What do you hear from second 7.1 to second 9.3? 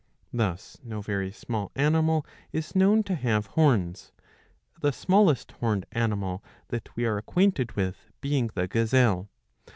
acquainted with being the gazelle.